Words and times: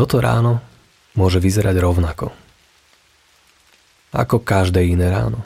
toto 0.00 0.16
ráno 0.16 0.64
môže 1.12 1.36
vyzerať 1.44 1.76
rovnako. 1.76 2.32
Ako 4.16 4.40
každé 4.40 4.88
iné 4.88 5.12
ráno. 5.12 5.44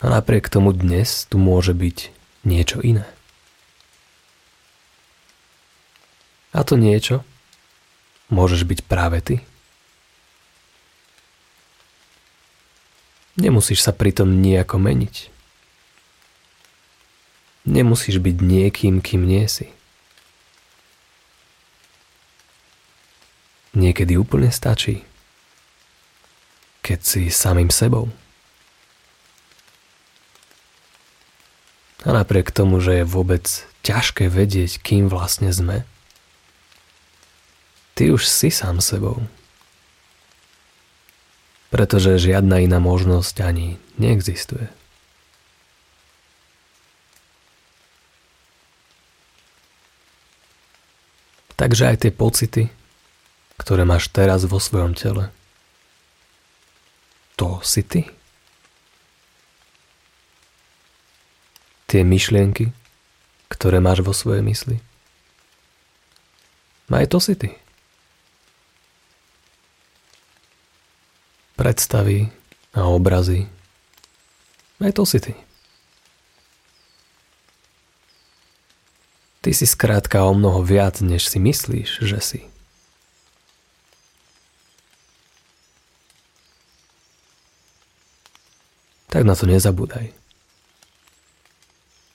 A 0.00 0.08
napriek 0.08 0.48
tomu 0.48 0.72
dnes 0.72 1.28
tu 1.28 1.36
môže 1.36 1.76
byť 1.76 2.08
niečo 2.48 2.80
iné. 2.80 3.04
A 6.56 6.64
to 6.64 6.80
niečo 6.80 7.20
môžeš 8.32 8.64
byť 8.64 8.80
práve 8.88 9.20
ty. 9.20 9.44
Nemusíš 13.36 13.84
sa 13.84 13.92
pritom 13.92 14.40
nejako 14.40 14.80
meniť. 14.80 15.28
Nemusíš 17.68 18.24
byť 18.24 18.36
niekým, 18.40 19.04
kým 19.04 19.28
nie 19.28 19.44
si. 19.52 19.75
Niekedy 23.96 24.20
úplne 24.20 24.52
stačí, 24.52 25.08
keď 26.84 27.00
si 27.00 27.32
samým 27.32 27.72
sebou. 27.72 28.12
A 32.04 32.12
napriek 32.12 32.52
tomu, 32.52 32.76
že 32.76 33.00
je 33.00 33.08
vôbec 33.08 33.48
ťažké 33.88 34.28
vedieť, 34.28 34.84
kým 34.84 35.08
vlastne 35.08 35.48
sme, 35.48 35.88
ty 37.96 38.12
už 38.12 38.28
si 38.28 38.52
sám 38.52 38.84
sebou. 38.84 39.24
Pretože 41.72 42.20
žiadna 42.20 42.60
iná 42.60 42.76
možnosť 42.76 43.48
ani 43.48 43.80
neexistuje. 43.96 44.68
Takže 51.56 51.96
aj 51.96 51.96
tie 52.04 52.12
pocity, 52.12 52.68
ktoré 53.56 53.88
máš 53.88 54.08
teraz 54.12 54.44
vo 54.44 54.60
svojom 54.60 54.92
tele, 54.92 55.32
to 57.36 57.60
si 57.60 57.84
ty. 57.84 58.08
Tie 61.86 62.02
myšlienky, 62.02 62.72
ktoré 63.52 63.78
máš 63.78 64.02
vo 64.02 64.10
svojej 64.10 64.42
mysli, 64.42 64.76
aj 66.90 67.06
to 67.10 67.18
si 67.18 67.34
ty. 67.34 67.50
Predstavy 71.56 72.30
a 72.76 72.86
obrazy, 72.90 73.48
aj 74.82 74.92
to 74.92 75.04
si 75.08 75.18
ty. 75.22 75.34
Ty 79.46 79.50
si 79.54 79.62
skrátka 79.62 80.26
o 80.26 80.34
mnoho 80.34 80.58
viac, 80.66 80.98
než 80.98 81.30
si 81.30 81.38
myslíš, 81.38 82.02
že 82.02 82.18
si. 82.18 82.40
Tak 89.16 89.24
na 89.24 89.32
to 89.32 89.48
nezabúdaj. 89.48 90.12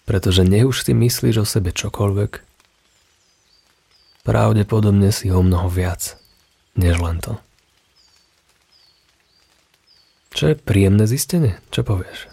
Pretože 0.06 0.46
nech 0.46 0.70
už 0.70 0.86
si 0.86 0.94
myslíš 0.94 1.42
o 1.42 1.46
sebe 1.50 1.74
čokoľvek, 1.74 2.46
pravdepodobne 4.22 5.10
si 5.10 5.34
o 5.34 5.42
mnoho 5.42 5.66
viac, 5.66 6.14
než 6.78 7.02
len 7.02 7.18
to. 7.18 7.42
Čo 10.38 10.54
je 10.54 10.62
príjemné 10.62 11.10
zistenie? 11.10 11.58
Čo 11.74 11.82
povieš? 11.82 12.30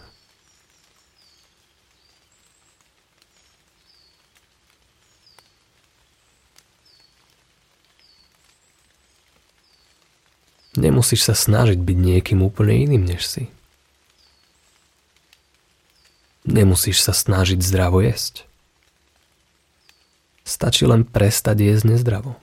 Nemusíš 10.77 11.25
sa 11.25 11.33
snažiť 11.33 11.81
byť 11.81 11.97
niekým 11.97 12.45
úplne 12.45 12.77
iným 12.85 13.09
než 13.09 13.25
si. 13.25 13.49
Nemusíš 16.49 17.05
sa 17.05 17.13
snažiť 17.13 17.61
zdravo 17.61 18.01
jesť. 18.01 18.49
Stačí 20.49 20.89
len 20.89 21.05
prestať 21.05 21.61
jesť 21.61 21.93
nezdravo. 21.93 22.41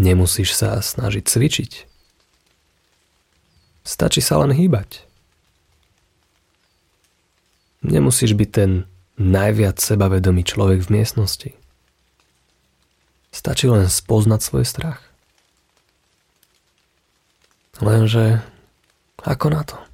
Nemusíš 0.00 0.56
sa 0.56 0.80
snažiť 0.80 1.28
cvičiť. 1.28 1.72
Stačí 3.84 4.24
sa 4.24 4.40
len 4.40 4.56
hýbať. 4.56 5.04
Nemusíš 7.84 8.32
byť 8.32 8.48
ten 8.48 8.88
najviac 9.20 9.76
sebavedomý 9.76 10.48
človek 10.48 10.80
v 10.88 10.92
miestnosti. 11.02 11.50
Stačí 13.28 13.68
len 13.68 13.84
spoznať 13.92 14.40
svoj 14.40 14.64
strach. 14.64 15.04
Lenže 17.84 18.40
ako 19.20 19.46
na 19.52 19.62
to? 19.68 19.87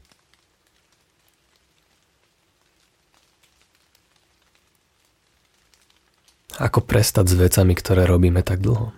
Ako 6.62 6.86
prestať 6.86 7.30
s 7.30 7.34
vecami, 7.34 7.74
ktoré 7.74 8.06
robíme 8.06 8.42
tak 8.46 8.62
dlho? 8.62 8.94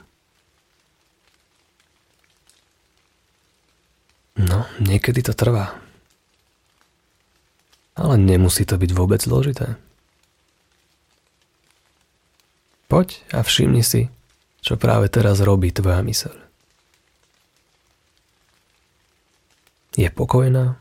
No, 4.36 4.68
niekedy 4.76 5.24
to 5.24 5.32
trvá. 5.32 5.72
Ale 7.96 8.20
nemusí 8.20 8.68
to 8.68 8.76
byť 8.76 8.90
vôbec 8.92 9.24
zložité. 9.24 9.80
Poď 12.92 13.24
a 13.32 13.40
všimni 13.40 13.80
si, 13.80 14.12
čo 14.60 14.76
práve 14.76 15.08
teraz 15.08 15.40
robí 15.40 15.72
tvoja 15.72 16.04
myseľ. 16.04 16.36
Je 19.96 20.12
pokojná? 20.12 20.76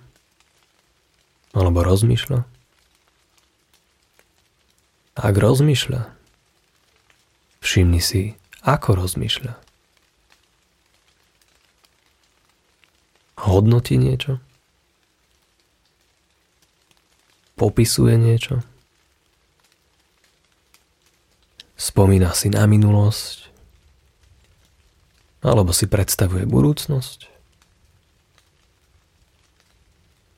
Alebo 1.56 1.88
rozmýšľa? 1.88 2.44
Ak 5.16 5.36
rozmýšľa, 5.40 6.12
všimni 7.76 8.00
si, 8.00 8.40
ako 8.64 9.04
rozmýšľa. 9.04 9.52
Hodnotí 13.44 14.00
niečo? 14.00 14.40
Popisuje 17.60 18.16
niečo? 18.16 18.64
Spomína 21.76 22.32
si 22.32 22.48
na 22.48 22.64
minulosť? 22.64 23.52
Alebo 25.44 25.76
si 25.76 25.92
predstavuje 25.92 26.48
budúcnosť? 26.48 27.28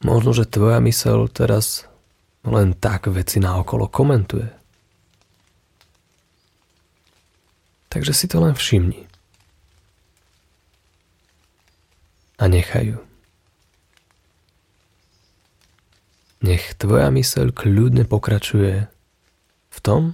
Možno, 0.01 0.33
že 0.33 0.49
tvoja 0.49 0.81
mysel 0.81 1.29
teraz 1.29 1.85
len 2.41 2.73
tak 2.73 3.05
veci 3.13 3.37
naokolo 3.37 3.85
komentuje. 3.85 4.56
Takže 7.87 8.13
si 8.13 8.25
to 8.27 8.43
len 8.43 8.53
všimni. 8.53 9.07
A 12.37 12.45
nechaj 12.45 12.93
ju. 12.93 12.99
Nech 16.45 16.77
tvoja 16.77 17.09
myseľ 17.09 17.49
kľudne 17.49 18.05
pokračuje 18.05 18.85
v 19.73 19.77
tom, 19.81 20.13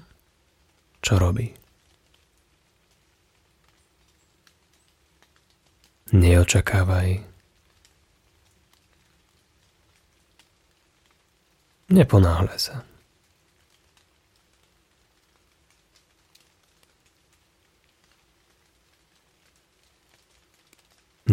čo 1.04 1.20
robí. 1.20 1.52
Neočakávaj 6.14 7.34
Neponáhľaj 11.94 12.60
sa. 12.60 12.93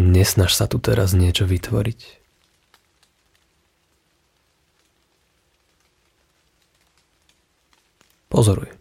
Nesnaž 0.01 0.57
sa 0.57 0.65
tu 0.65 0.81
teraz 0.81 1.13
niečo 1.13 1.45
vytvoriť. 1.45 2.17
Pozoruj. 8.33 8.73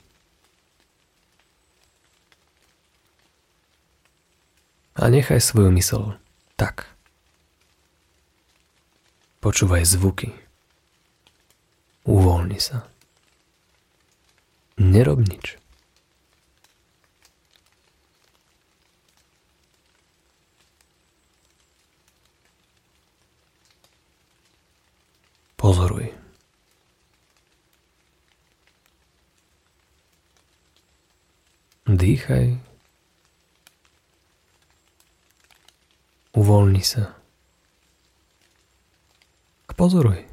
A 4.97 5.09
nechaj 5.13 5.45
svoju 5.45 5.69
mysl 5.77 6.17
tak. 6.57 6.89
Počúvaj 9.45 9.85
zvuky. 9.85 10.33
Uvoľni 12.09 12.61
sa. 12.61 12.89
Nerob 14.81 15.21
nič. 15.21 15.61
Pozoruj. 25.71 26.11
Dýchaj. 31.87 32.59
Uvoľni 36.35 36.83
sa. 36.83 37.15
Pozoruj. 39.79 40.27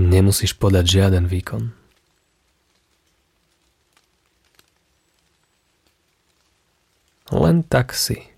Nemusíš 0.00 0.56
podať 0.56 0.96
žiaden 0.96 1.28
výkon. 1.28 1.76
Len 7.36 7.60
tak 7.68 7.92
si. 7.92 8.37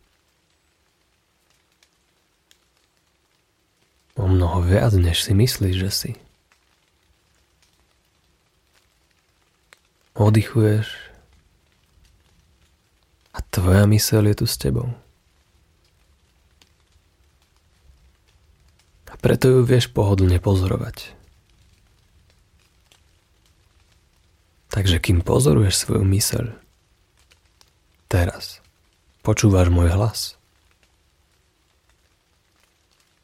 Mnoho 4.31 4.63
viac, 4.63 4.95
než 4.95 5.27
si 5.27 5.35
myslíš, 5.35 5.75
že 5.75 5.91
si. 5.91 6.11
Oddychuješ 10.15 10.87
a 13.35 13.39
tvoja 13.51 13.91
myseľ 13.91 14.23
je 14.31 14.37
tu 14.39 14.47
s 14.47 14.55
tebou. 14.55 14.95
A 19.11 19.15
preto 19.19 19.51
ju 19.51 19.61
vieš 19.67 19.91
pohodlne 19.91 20.39
pozorovať. 20.39 21.19
Takže 24.71 25.03
kým 25.03 25.27
pozoruješ 25.27 25.75
svoju 25.83 26.07
myseľ, 26.07 26.55
teraz 28.07 28.63
počúvaš 29.27 29.67
môj 29.75 29.91
hlas. 29.91 30.40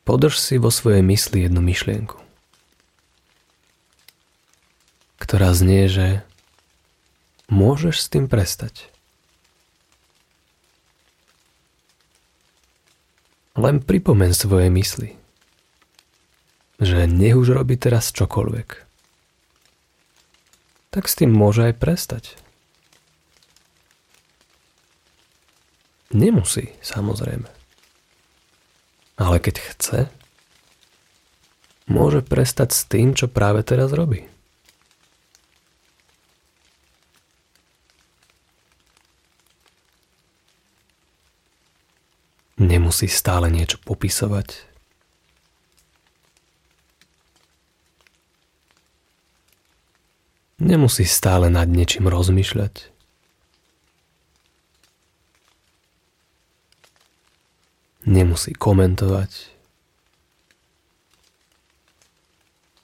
Podrž 0.07 0.39
si 0.39 0.55
vo 0.57 0.71
svojej 0.71 1.03
mysli 1.03 1.43
jednu 1.45 1.59
myšlienku, 1.61 2.15
ktorá 5.19 5.51
znie, 5.51 5.91
že 5.91 6.23
môžeš 7.51 8.07
s 8.07 8.07
tým 8.07 8.31
prestať. 8.31 8.87
Len 13.59 13.83
pripomen 13.83 14.31
svoje 14.31 14.71
mysli, 14.71 15.19
že 16.79 17.11
nech 17.11 17.35
už 17.35 17.59
robí 17.59 17.75
teraz 17.75 18.15
čokoľvek 18.15 18.87
tak 20.97 21.13
s 21.13 21.21
tým 21.21 21.29
môže 21.29 21.61
aj 21.61 21.77
prestať. 21.77 22.25
Nemusí, 26.09 26.73
samozrejme. 26.81 27.56
Ale 29.17 29.41
keď 29.41 29.57
chce, 29.61 30.01
môže 31.89 32.21
prestať 32.21 32.73
s 32.73 32.85
tým, 32.85 33.17
čo 33.17 33.33
práve 33.33 33.65
teraz 33.65 33.93
robí. 33.93 34.29
Nemusí 42.57 43.05
stále 43.09 43.53
niečo 43.53 43.77
popisovať, 43.85 44.67
Nemusí 50.57 51.05
stále 51.05 51.53
nad 51.53 51.69
niečím 51.69 52.09
rozmýšľať. 52.09 52.96
Nemusí 58.07 58.55
komentovať. 58.55 59.51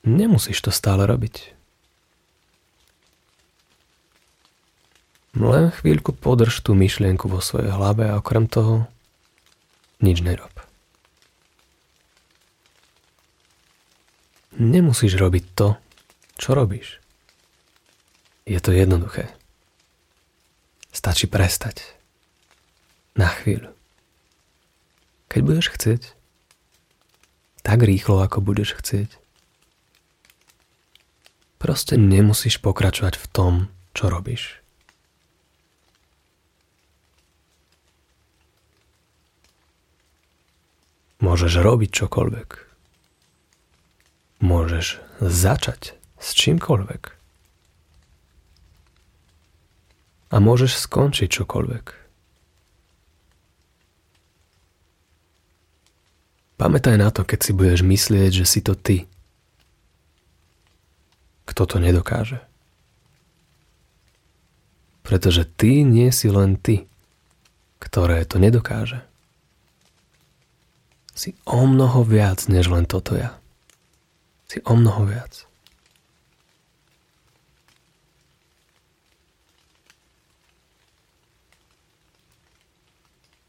Nemusíš 0.03 0.59
to 0.67 0.75
stále 0.75 1.07
robiť. 1.07 1.55
Len 5.39 5.73
chvíľku 5.73 6.13
podrž 6.13 6.61
tú 6.61 6.75
myšlienku 6.77 7.31
vo 7.31 7.39
svojej 7.39 7.73
hlave 7.73 8.11
a 8.11 8.19
okrem 8.19 8.51
toho 8.51 8.91
nič 10.03 10.21
nerob. 10.21 10.51
Nemusíš 14.59 15.17
robiť 15.17 15.45
to, 15.57 15.81
čo 16.37 16.53
robíš. 16.53 17.01
Je 18.45 18.59
to 18.61 18.75
jednoduché. 18.75 19.31
Stačí 20.93 21.25
prestať. 21.25 21.81
Na 23.17 23.33
chvíľu. 23.33 23.73
Keď 25.33 25.41
budeš 25.41 25.73
chcieť, 25.73 26.03
tak 27.65 27.81
rýchlo, 27.81 28.21
ako 28.21 28.45
budeš 28.45 28.77
chcieť. 28.77 29.17
Proste 31.57 31.97
nemusíš 31.97 32.61
pokračovať 32.61 33.17
v 33.17 33.27
tom, 33.33 33.55
čo 33.97 34.13
robíš. 34.13 34.61
Môžeš 41.25 41.65
robiť 41.65 41.91
čokoľvek. 41.97 42.51
Môžeš 44.45 45.01
začať 45.23 45.97
s 46.21 46.29
čímkoľvek. 46.37 47.23
a 50.33 50.41
môžeš 50.41 50.89
skončiť 50.89 51.29
čokoľvek. 51.29 52.02
Pamätaj 56.63 56.95
na 56.95 57.11
to, 57.11 57.27
keď 57.27 57.39
si 57.43 57.51
budeš 57.51 57.83
myslieť, 57.83 58.31
že 58.39 58.47
si 58.47 58.63
to 58.63 58.79
ty. 58.79 59.11
Kto 61.43 61.67
to 61.67 61.83
nedokáže? 61.83 62.39
Pretože 65.03 65.43
ty 65.43 65.83
nie 65.83 66.15
si 66.15 66.31
len 66.31 66.55
ty, 66.55 66.87
ktoré 67.83 68.23
to 68.23 68.39
nedokáže. 68.39 69.03
Si 71.19 71.35
o 71.43 71.67
mnoho 71.67 72.07
viac, 72.07 72.47
než 72.47 72.71
len 72.71 72.87
toto 72.87 73.19
ja. 73.19 73.35
Si 74.47 74.63
o 74.63 74.79
mnoho 74.79 75.03
viac. 75.03 75.43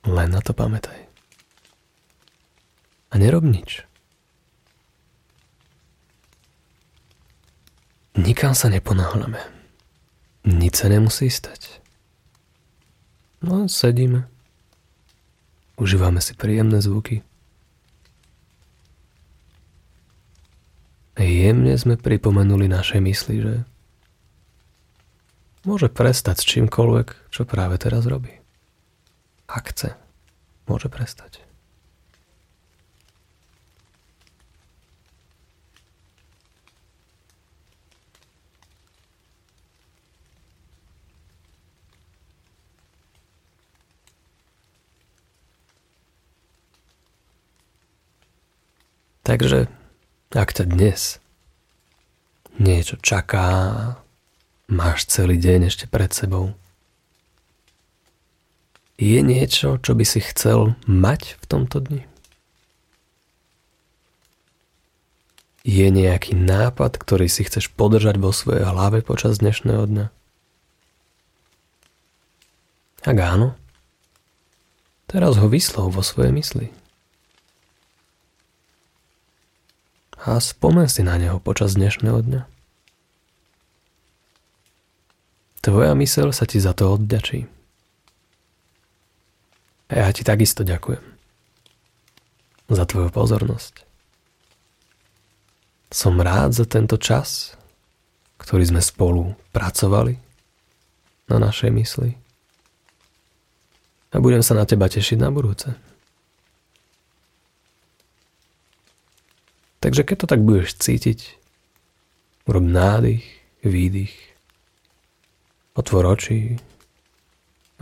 Len 0.02 0.34
na 0.34 0.42
to 0.42 0.58
pamätaj. 0.58 1.13
A 3.14 3.22
nerob 3.22 3.46
nič. 3.46 3.86
Nikam 8.18 8.58
sa 8.58 8.74
neponáhľame. 8.74 9.38
Nič 10.50 10.82
sa 10.82 10.90
nemusí 10.90 11.30
stať. 11.30 11.78
No, 13.46 13.70
sedíme. 13.70 14.26
Užívame 15.78 16.26
si 16.26 16.34
príjemné 16.34 16.82
zvuky. 16.82 17.22
Jemne 21.14 21.78
sme 21.78 22.02
pripomenuli 22.02 22.66
našej 22.66 23.02
mysli, 23.04 23.36
že 23.46 23.56
môže 25.62 25.86
prestať 25.86 26.42
s 26.42 26.50
čímkoľvek, 26.50 27.30
čo 27.30 27.46
práve 27.46 27.78
teraz 27.78 28.10
robí. 28.10 28.34
Ak 29.46 29.70
chce, 29.70 29.94
môže 30.66 30.90
prestať. 30.90 31.44
Takže, 49.34 49.66
ak 50.30 50.54
ťa 50.54 50.70
dnes 50.70 51.18
niečo 52.62 53.02
čaká, 53.02 53.98
máš 54.70 55.10
celý 55.10 55.42
deň 55.42 55.74
ešte 55.74 55.90
pred 55.90 56.14
sebou, 56.14 56.54
je 59.02 59.18
niečo, 59.26 59.82
čo 59.82 59.98
by 59.98 60.06
si 60.06 60.22
chcel 60.22 60.78
mať 60.86 61.42
v 61.42 61.46
tomto 61.50 61.82
dni? 61.82 62.06
Je 65.66 65.90
nejaký 65.90 66.38
nápad, 66.38 67.02
ktorý 67.02 67.26
si 67.26 67.42
chceš 67.42 67.74
podržať 67.74 68.22
vo 68.22 68.30
svojej 68.30 68.70
hlave 68.70 69.02
počas 69.02 69.42
dnešného 69.42 69.90
dňa? 69.90 70.06
Ak 73.10 73.18
áno, 73.18 73.58
teraz 75.10 75.42
ho 75.42 75.50
vyslov 75.50 75.98
vo 75.98 76.06
svojej 76.06 76.30
mysli. 76.38 76.83
A 80.24 80.40
spomen 80.40 80.88
si 80.88 81.04
na 81.04 81.20
neho 81.20 81.36
počas 81.44 81.76
dnešného 81.76 82.24
dňa. 82.24 82.42
Tvoja 85.60 85.92
mysel 86.00 86.32
sa 86.32 86.48
ti 86.48 86.64
za 86.64 86.72
to 86.72 86.96
odďačí. 86.96 87.44
A 89.92 89.94
ja 90.00 90.08
ti 90.16 90.24
takisto 90.24 90.64
ďakujem 90.64 91.04
za 92.72 92.84
tvoju 92.88 93.12
pozornosť. 93.12 93.84
Som 95.92 96.24
rád 96.24 96.56
za 96.56 96.64
tento 96.72 96.96
čas, 96.96 97.60
ktorý 98.40 98.64
sme 98.64 98.82
spolu 98.82 99.36
pracovali 99.52 100.16
na 101.28 101.38
našej 101.38 101.70
mysli. 101.76 102.16
A 104.16 104.24
budem 104.24 104.40
sa 104.40 104.56
na 104.56 104.64
teba 104.64 104.88
tešiť 104.88 105.20
na 105.20 105.28
budúce. 105.36 105.93
Takže 109.84 110.08
keď 110.08 110.16
to 110.24 110.28
tak 110.32 110.40
budeš 110.40 110.80
cítiť, 110.80 111.36
urob 112.48 112.64
nádych, 112.64 113.28
výdych, 113.68 114.16
otvor 115.76 116.16
oči 116.16 116.56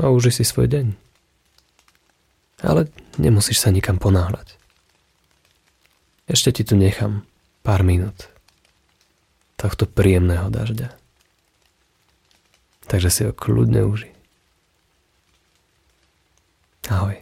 a 0.01 0.09
uži 0.09 0.33
si 0.33 0.41
svoj 0.41 0.65
deň. 0.65 0.87
Ale 2.65 2.89
nemusíš 3.21 3.61
sa 3.61 3.69
nikam 3.69 4.01
ponáhľať. 4.01 4.57
Ešte 6.25 6.49
ti 6.57 6.63
tu 6.65 6.73
nechám 6.73 7.21
pár 7.61 7.85
minút 7.85 8.33
tohto 9.61 9.85
príjemného 9.85 10.49
dažďa. 10.49 10.97
Takže 12.89 13.09
si 13.13 13.21
ho 13.29 13.33
kľudne 13.33 13.85
uži. 13.85 14.09
Ahoj. 16.89 17.21